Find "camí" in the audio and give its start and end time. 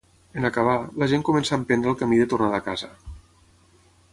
1.99-2.19